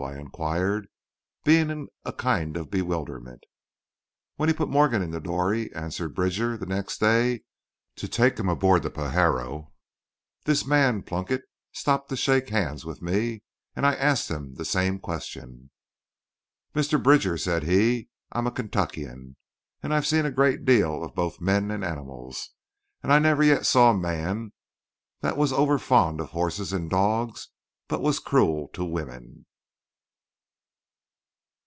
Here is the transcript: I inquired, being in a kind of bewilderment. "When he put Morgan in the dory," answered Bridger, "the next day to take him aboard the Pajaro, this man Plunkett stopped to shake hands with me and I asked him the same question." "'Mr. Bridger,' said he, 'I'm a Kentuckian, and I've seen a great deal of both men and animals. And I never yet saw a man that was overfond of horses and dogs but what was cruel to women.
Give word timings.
I 0.01 0.15
inquired, 0.17 0.87
being 1.43 1.69
in 1.69 1.87
a 2.03 2.11
kind 2.11 2.57
of 2.57 2.71
bewilderment. 2.71 3.43
"When 4.35 4.49
he 4.49 4.53
put 4.53 4.67
Morgan 4.67 5.03
in 5.03 5.11
the 5.11 5.19
dory," 5.21 5.71
answered 5.75 6.15
Bridger, 6.15 6.57
"the 6.57 6.65
next 6.65 6.97
day 6.99 7.43
to 7.97 8.07
take 8.07 8.39
him 8.39 8.49
aboard 8.49 8.81
the 8.81 8.89
Pajaro, 8.89 9.71
this 10.45 10.65
man 10.65 11.03
Plunkett 11.03 11.43
stopped 11.71 12.09
to 12.09 12.15
shake 12.17 12.49
hands 12.49 12.83
with 12.83 12.99
me 13.03 13.43
and 13.75 13.85
I 13.85 13.93
asked 13.93 14.31
him 14.31 14.55
the 14.55 14.65
same 14.65 14.97
question." 14.97 15.69
"'Mr. 16.73 17.01
Bridger,' 17.01 17.37
said 17.37 17.61
he, 17.65 18.09
'I'm 18.31 18.47
a 18.47 18.51
Kentuckian, 18.51 19.35
and 19.83 19.93
I've 19.93 20.07
seen 20.07 20.25
a 20.25 20.31
great 20.31 20.65
deal 20.65 21.03
of 21.03 21.13
both 21.13 21.39
men 21.39 21.69
and 21.69 21.85
animals. 21.85 22.49
And 23.03 23.13
I 23.13 23.19
never 23.19 23.43
yet 23.43 23.67
saw 23.67 23.91
a 23.91 23.97
man 23.97 24.51
that 25.19 25.37
was 25.37 25.53
overfond 25.53 26.19
of 26.19 26.31
horses 26.31 26.73
and 26.73 26.89
dogs 26.89 27.49
but 27.87 28.01
what 28.01 28.07
was 28.07 28.17
cruel 28.19 28.67
to 28.73 28.83
women. 28.83 29.45